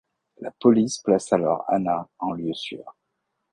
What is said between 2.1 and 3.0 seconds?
en lieu sûr.